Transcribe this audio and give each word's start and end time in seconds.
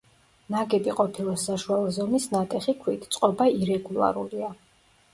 ნაგები 0.53 0.95
ყოფილა 0.99 1.35
საშუალო 1.43 1.93
ზომის 1.99 2.27
ნატეხი 2.33 2.77
ქვით, 2.83 3.09
წყობა 3.15 3.51
ირეგულარულია. 3.63 4.55